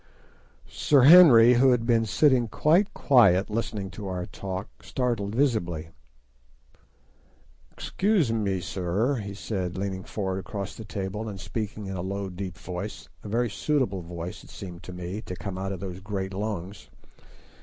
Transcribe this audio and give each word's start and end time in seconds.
Sir 0.67 1.03
Henry, 1.03 1.53
who 1.53 1.69
had 1.69 1.85
been 1.85 2.07
sitting 2.07 2.47
quite 2.47 2.91
quiet 2.91 3.51
listening 3.51 3.91
to 3.91 4.07
our 4.07 4.25
talk, 4.25 4.67
started 4.81 5.35
visibly. 5.35 5.89
"Excuse 7.71 8.33
me, 8.33 8.61
sir," 8.61 9.17
he 9.17 9.35
said, 9.35 9.77
leaning 9.77 10.03
forward 10.03 10.39
across 10.39 10.73
the 10.73 10.85
table, 10.85 11.29
and 11.29 11.39
speaking 11.39 11.85
in 11.85 11.95
a 11.95 12.01
low 12.01 12.31
deep 12.31 12.57
voice, 12.57 13.09
a 13.23 13.29
very 13.29 13.51
suitable 13.51 14.01
voice, 14.01 14.43
it 14.43 14.49
seemed 14.49 14.81
to 14.81 14.91
me, 14.91 15.21
to 15.21 15.35
come 15.35 15.55
out 15.59 15.71
of 15.71 15.79
those 15.79 15.99
great 15.99 16.33
lungs. 16.33 16.89